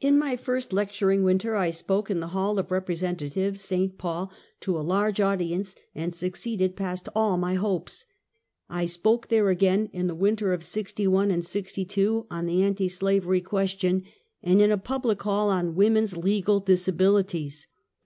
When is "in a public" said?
14.62-15.20